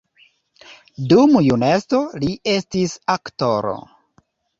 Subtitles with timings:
[1.11, 3.75] Dum juneco li estis aktoro.